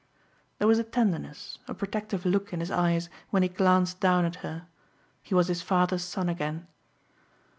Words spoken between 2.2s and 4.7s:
look in his eyes when he glanced down at her.